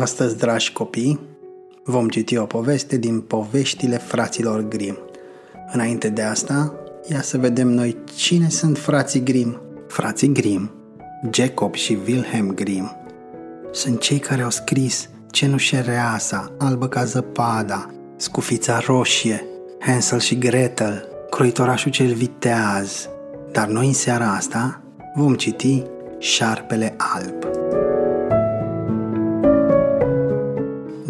[0.00, 1.20] Astăzi, dragi copii,
[1.84, 4.98] vom citi o poveste din poveștile fraților Grimm.
[5.72, 6.74] Înainte de asta,
[7.10, 9.60] ia să vedem noi cine sunt frații Grimm.
[9.88, 10.70] Frații Grimm,
[11.32, 12.96] Jacob și Wilhelm Grimm,
[13.72, 19.44] sunt cei care au scris Cenușereasa, Albă ca zăpada, Scufița roșie,
[19.80, 23.08] Hansel și Gretel, Croitorașul cel viteaz.
[23.52, 24.82] Dar noi în seara asta
[25.14, 25.82] vom citi
[26.18, 27.55] Șarpele alb.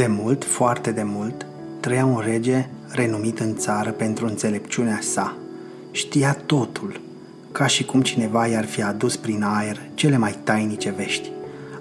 [0.00, 1.46] De mult, foarte de mult,
[1.80, 5.36] trăia un rege renumit în țară pentru înțelepciunea sa.
[5.90, 7.00] Știa totul,
[7.52, 11.30] ca și cum cineva i-ar fi adus prin aer cele mai tainice vești.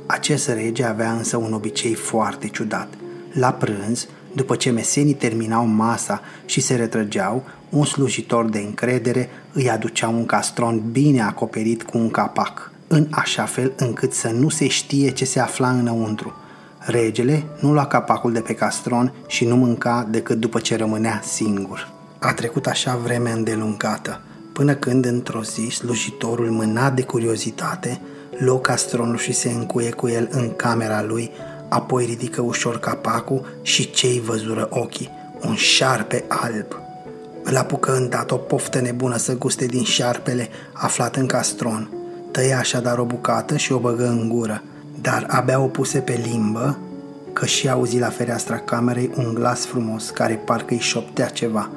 [0.05, 2.87] Acest rege avea însă un obicei foarte ciudat.
[3.33, 9.69] La prânz, după ce mesenii terminau masa și se retrăgeau, un slujitor de încredere îi
[9.69, 14.67] aducea un castron bine acoperit cu un capac, în așa fel încât să nu se
[14.67, 16.33] știe ce se afla înăuntru–
[16.89, 21.91] Regele nu lua capacul de pe castron și nu mânca decât după ce rămânea singur.
[22.19, 24.21] A trecut așa vreme îndelungată,
[24.53, 28.01] până când într-o zi slujitorul mâna de curiozitate,
[28.37, 31.31] luă castronul și se încuie cu el în camera lui,
[31.67, 35.09] apoi ridică ușor capacul și cei văzură ochii,
[35.41, 36.79] un șarpe alb.
[37.43, 41.89] Îl apucă îndată o poftă nebună să guste din șarpele aflat în castron.
[42.31, 44.63] Tăia așadar o bucată și o băgă în gură–
[45.01, 46.77] dar abia o puse pe limbă
[47.33, 51.69] că și auzi la fereastra camerei un glas frumos care parcă îi șoptea ceva.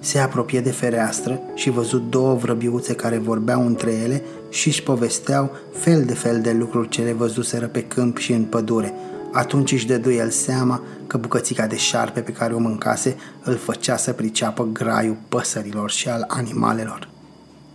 [0.00, 5.50] Se apropie de fereastră și văzut două vrăbiuțe care vorbeau între ele și își povesteau
[5.72, 8.94] fel de fel de lucruri ce le văzuseră pe câmp și în pădure.
[9.32, 13.96] Atunci își dădu el seama că bucățica de șarpe pe care o mâncase îl făcea
[13.96, 17.13] să priceapă graiul păsărilor și al animalelor.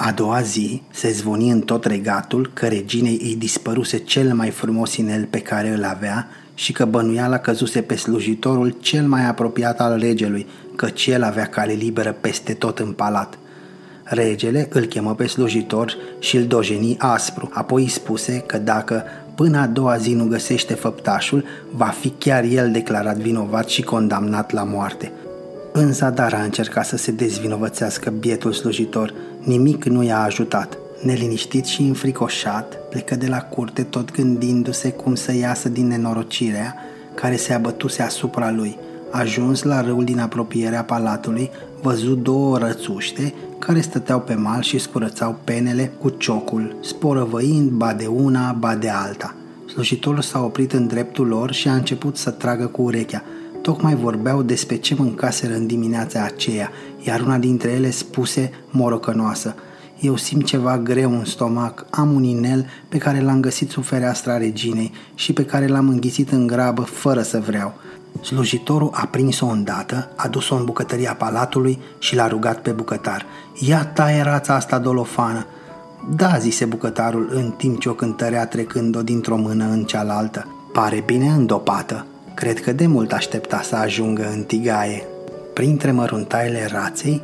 [0.01, 4.95] A doua zi se zvoni în tot regatul că reginei îi dispăruse cel mai frumos
[4.95, 9.99] inel pe care îl avea și că bănuiala căzuse pe slujitorul cel mai apropiat al
[9.99, 13.37] regelui, căci el avea cale liberă peste tot în palat.
[14.03, 19.03] Regele îl chemă pe slujitor și îl dojeni aspru, apoi îi spuse că dacă
[19.35, 24.51] până a doua zi nu găsește făptașul, va fi chiar el declarat vinovat și condamnat
[24.51, 25.11] la moarte.
[25.71, 29.13] Însă Dara a încercat să se dezvinovățească bietul slujitor.
[29.49, 30.77] Nimic nu i-a ajutat.
[31.03, 36.75] Neliniștit și înfricoșat, plecă de la curte tot gândindu-se cum să iasă din nenorocirea
[37.15, 38.77] care se abătuse asupra lui.
[39.11, 41.49] Ajuns la râul din apropierea palatului,
[41.81, 48.05] văzut două rățuște care stăteau pe mal și scurățau penele cu ciocul, sporăvăind ba de
[48.05, 49.35] una, ba de alta.
[49.67, 53.23] Slujitorul s-a oprit în dreptul lor și a început să tragă cu urechea–
[53.61, 56.71] Tocmai vorbeau despre ce mâncaseră în dimineața aceea,
[57.07, 59.55] iar una dintre ele spuse morocănoasă.
[59.99, 64.37] Eu simt ceva greu în stomac, am un inel pe care l-am găsit sub fereastra
[64.37, 67.73] reginei și pe care l-am înghițit în grabă fără să vreau.
[68.21, 73.25] Slujitorul a prins-o îndată, a dus-o în bucătăria palatului și l-a rugat pe bucătar.
[73.59, 75.45] Ia taie rața asta dolofană.
[76.15, 80.47] Da, zise bucătarul în timp ce o cântărea trecând-o dintr-o mână în cealaltă.
[80.73, 82.05] Pare bine îndopată.
[82.39, 85.03] Cred că de mult aștepta să ajungă în tigaie.
[85.53, 87.21] Printre măruntaile raței,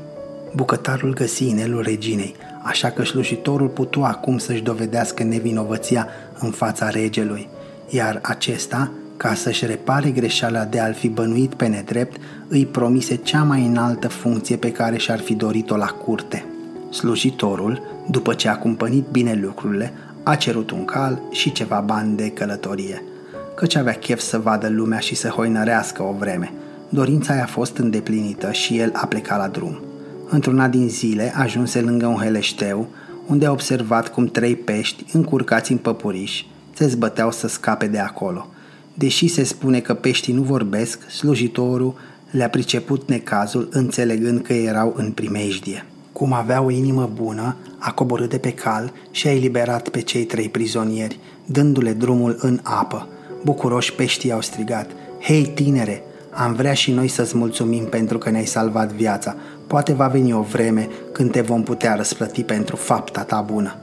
[0.55, 6.07] bucătarul găsi inelul reginei, așa că slujitorul putu acum să-și dovedească nevinovăția
[6.39, 7.47] în fața regelui,
[7.89, 13.43] iar acesta, ca să-și repare greșeala de a-l fi bănuit pe nedrept, îi promise cea
[13.43, 16.45] mai înaltă funcție pe care și-ar fi dorit-o la curte.
[16.89, 19.93] Slujitorul, după ce a cumpănit bine lucrurile,
[20.23, 23.03] a cerut un cal și ceva bani de călătorie–
[23.55, 26.53] căci avea chef să vadă lumea și să hoinărească o vreme.
[26.89, 29.81] Dorința i-a fost îndeplinită și el a plecat la drum.
[30.29, 32.87] Într-una din zile ajunse lângă un heleșteu,
[33.27, 36.43] unde a observat cum trei pești, încurcați în păpuriș,
[36.73, 38.47] se zbăteau să scape de acolo.
[38.93, 41.95] Deși se spune că peștii nu vorbesc, slujitorul
[42.31, 45.85] le-a priceput necazul înțelegând că erau în primejdie.
[46.11, 50.23] Cum avea o inimă bună, a coborât de pe cal și a eliberat pe cei
[50.23, 53.07] trei prizonieri, dându-le drumul în apă–
[53.45, 54.89] Bucuroși peștii au strigat,
[55.21, 59.35] Hei tinere, am vrea și noi să-ți mulțumim pentru că ne-ai salvat viața.
[59.67, 63.75] Poate va veni o vreme când te vom putea răsplăti pentru fapta ta bună.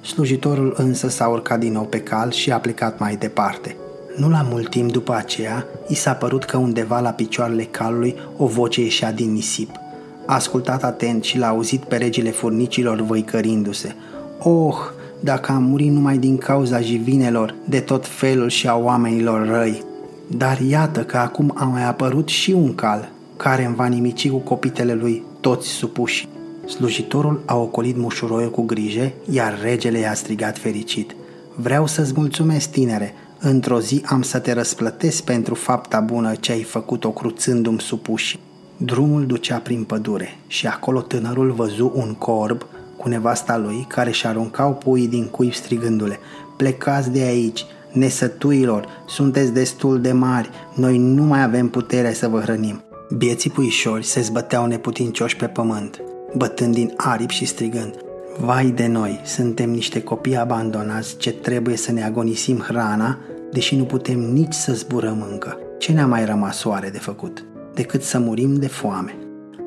[0.00, 3.76] Slujitorul însă s-a urcat din nou pe cal și a plecat mai departe.
[4.16, 8.46] Nu la mult timp după aceea, i s-a părut că undeva la picioarele calului o
[8.46, 9.70] voce ieșea din nisip.
[10.26, 13.94] A ascultat atent și l-a auzit pe regele furnicilor văicărindu-se.
[14.38, 14.76] Oh,
[15.20, 19.82] dacă am murit numai din cauza jivinelor de tot felul și a oamenilor răi.
[20.26, 24.38] Dar iată că acum a mai apărut și un cal, care îmi va nimici cu
[24.38, 26.28] copitele lui toți supuși.
[26.66, 31.14] Slujitorul a ocolit mușuroiul cu grijă, iar regele i-a strigat fericit.
[31.54, 36.62] Vreau să-ți mulțumesc, tinere, Într-o zi am să te răsplătesc pentru fapta bună ce ai
[36.62, 38.38] făcut-o cruțându-mi supuși.
[38.76, 42.66] Drumul ducea prin pădure și acolo tânărul văzu un corb
[43.00, 46.18] cu nevasta lui care și aruncau puii din cuib strigându-le
[46.60, 52.40] Plecați de aici, nesătuilor, sunteți destul de mari, noi nu mai avem putere să vă
[52.40, 52.82] hrănim.
[53.16, 56.02] Bieții puișori se zbăteau neputincioși pe pământ,
[56.36, 57.94] bătând din aripi și strigând
[58.40, 63.18] Vai de noi, suntem niște copii abandonați ce trebuie să ne agonisim hrana,
[63.52, 65.58] deși nu putem nici să zburăm încă.
[65.78, 67.44] Ce ne-a mai rămas oare de făcut?
[67.74, 69.14] Decât să murim de foame.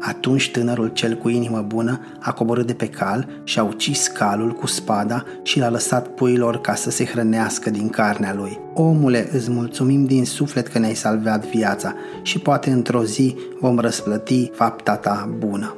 [0.06, 4.52] Atunci tânărul cel cu inimă bună a coborât de pe cal și a ucis calul
[4.52, 8.60] cu spada și l-a lăsat puilor ca să se hrănească din carnea lui.
[8.74, 14.52] Omule, îți mulțumim din suflet că ne-ai salvat viața și poate într-o zi vom răsplăti
[14.54, 15.76] fapta ta bună.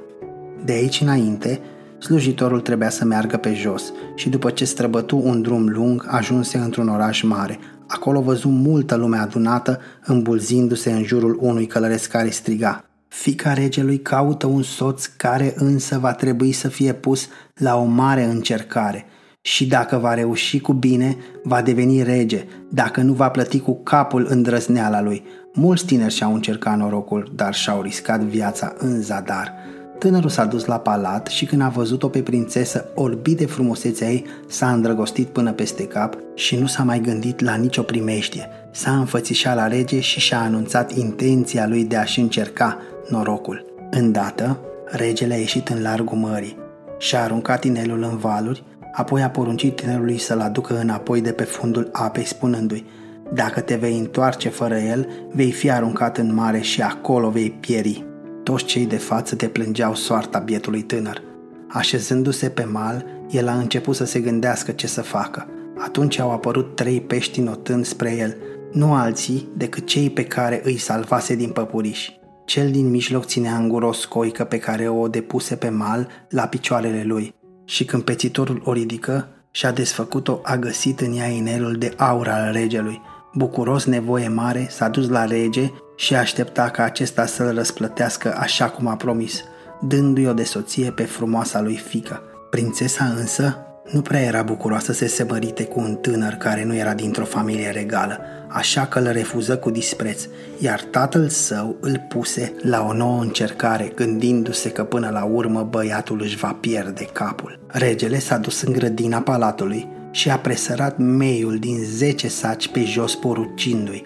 [0.64, 1.60] De aici înainte,
[2.00, 6.88] slujitorul trebuia să meargă pe jos și după ce străbătu un drum lung, ajunse într-un
[6.88, 7.60] oraș mare.
[7.88, 12.86] Acolo văzu multă lume adunată, îmbulzindu-se în jurul unui călăresc care striga
[13.22, 18.24] Fica regelui caută un soț care însă va trebui să fie pus la o mare
[18.24, 19.06] încercare
[19.42, 24.26] și dacă va reuși cu bine, va deveni rege, dacă nu va plăti cu capul
[24.30, 25.24] îndrăzneala lui.
[25.54, 29.54] Mulți tineri și-au încercat norocul, dar și-au riscat viața în zadar.
[30.00, 34.26] Tânărul s-a dus la palat și când a văzut-o pe prințesă orbit de frumusețea ei,
[34.48, 38.50] s-a îndrăgostit până peste cap și nu s-a mai gândit la nicio primeștie.
[38.72, 42.78] S-a înfățișat la rege și și-a anunțat intenția lui de a-și încerca
[43.10, 43.66] norocul.
[43.90, 46.58] Îndată, regele a ieșit în largul mării
[46.98, 48.64] și-a aruncat inelul în valuri,
[48.94, 52.86] apoi a poruncit tinerului să-l aducă înapoi de pe fundul apei, spunându-i
[53.34, 58.06] Dacă te vei întoarce fără el, vei fi aruncat în mare și acolo vei pieri.
[58.46, 61.22] Toți cei de față te plângeau soarta bietului tânăr.
[61.68, 65.48] Așezându-se pe mal, el a început să se gândească ce să facă.
[65.78, 68.36] Atunci au apărut trei pești notând spre el,
[68.72, 72.10] nu alții decât cei pe care îi salvase din păpuriș.
[72.46, 76.44] Cel din mijloc ținea în gură o scoică pe care o depuse pe mal la
[76.44, 81.94] picioarele lui și când pețitorul o ridică și-a desfăcut-o, a găsit în ea inelul de
[81.98, 83.02] aur al regelui.
[83.34, 88.88] Bucuros nevoie mare, s-a dus la rege și aștepta ca acesta să-l răsplătească așa cum
[88.88, 89.44] a promis,
[89.82, 92.22] dându-i o de soție pe frumoasa lui fică.
[92.50, 93.58] Prințesa însă
[93.92, 97.70] nu prea era bucuroasă să se mărite cu un tânăr care nu era dintr-o familie
[97.70, 100.28] regală, așa că îl refuză cu dispreț,
[100.60, 106.22] iar tatăl său îl puse la o nouă încercare, gândindu-se că până la urmă băiatul
[106.22, 107.60] își va pierde capul.
[107.68, 113.16] Regele s-a dus în grădina palatului și a presărat meiul din zece saci pe jos
[113.16, 114.06] porucindu-i,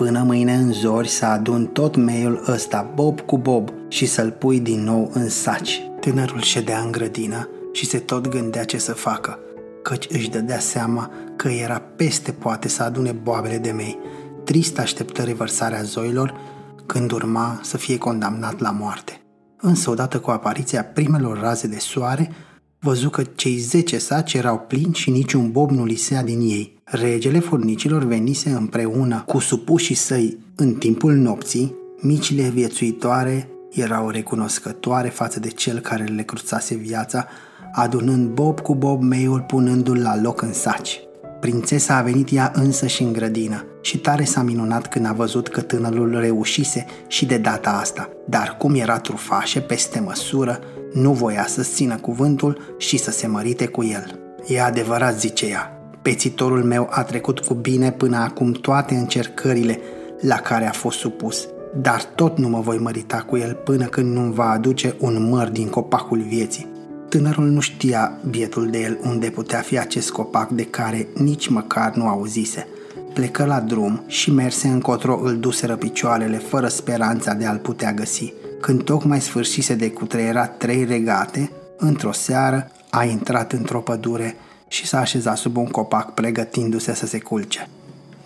[0.00, 4.60] până mâine în zori să adun tot meiul ăsta bob cu bob și să-l pui
[4.60, 5.82] din nou în saci.
[6.00, 9.38] Tânărul ședea în grădină și se tot gândea ce să facă,
[9.82, 13.98] căci își dădea seama că era peste poate să adune boabele de mei.
[14.44, 16.34] Trist așteptă revărsarea zoilor
[16.86, 19.20] când urma să fie condamnat la moarte.
[19.56, 22.32] Însă, odată cu apariția primelor raze de soare,
[22.78, 26.79] văzu că cei zece saci erau plini și niciun bob nu lisea din ei.
[26.92, 35.40] Regele furnicilor venise împreună cu supușii săi în timpul nopții, micile viețuitoare erau recunoscătoare față
[35.40, 37.26] de cel care le cruțase viața,
[37.72, 41.00] adunând bob cu bob meiul punându-l la loc în saci.
[41.40, 45.48] Prințesa a venit ea însă și în grădină și tare s-a minunat când a văzut
[45.48, 50.60] că tânărul reușise și de data asta, dar cum era trufașe peste măsură,
[50.92, 54.18] nu voia să țină cuvântul și să se mărite cu el.
[54.46, 59.78] E adevărat, zice ea, pețitorul meu a trecut cu bine până acum toate încercările
[60.20, 64.14] la care a fost supus, dar tot nu mă voi mărita cu el până când
[64.16, 66.66] nu va aduce un măr din copacul vieții.
[67.08, 71.94] Tânărul nu știa bietul de el unde putea fi acest copac de care nici măcar
[71.94, 72.66] nu auzise.
[73.14, 78.32] Plecă la drum și merse încotro îl duseră picioarele fără speranța de a-l putea găsi.
[78.60, 84.36] Când tocmai sfârșise de cutreiera trei regate, într-o seară a intrat într-o pădure
[84.70, 87.68] și s-a așezat sub un copac pregătindu-se să se culce.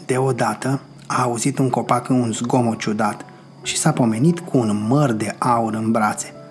[0.07, 3.25] Deodată a auzit un copac în un zgomot ciudat
[3.63, 6.33] și s-a pomenit cu un măr de aur în brațe–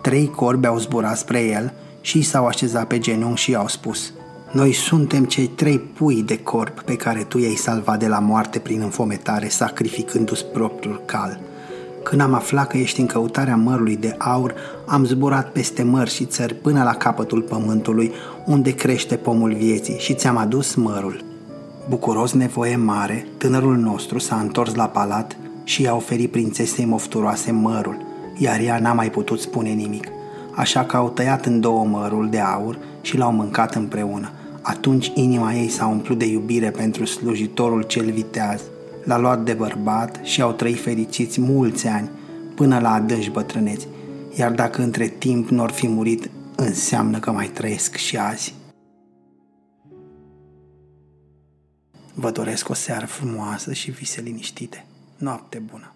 [0.00, 4.12] Trei corbi au zburat spre el și s-au așezat pe genunchi și i-au spus
[4.52, 8.58] Noi suntem cei trei pui de corp pe care tu i-ai salvat de la moarte
[8.58, 11.40] prin înfometare, sacrificându-ți propriul cal.
[12.08, 14.54] Când am aflat că ești în căutarea mărului de aur,
[14.86, 18.12] am zburat peste mări și țări până la capătul pământului,
[18.46, 21.24] unde crește pomul vieții și ți-am adus mărul.
[21.88, 27.96] Bucuros nevoie mare, tânărul nostru s-a întors la palat și i-a oferit prințesei mofturoase mărul,
[28.38, 30.08] iar ea n-a mai putut spune nimic.
[30.54, 34.30] Așa că au tăiat în două mărul de aur și l-au mâncat împreună.
[34.62, 38.60] Atunci inima ei s-a umplut de iubire pentru slujitorul cel viteaz.
[39.08, 42.10] L-a luat de bărbat și au trăit fericiți mulți ani,
[42.54, 43.88] până la adânci bătrâneți.
[44.36, 48.54] Iar dacă între timp nu ar fi murit, înseamnă că mai trăiesc și azi.
[52.14, 54.86] Vă doresc o seară frumoasă și vise liniștite.
[55.16, 55.92] Noapte bună!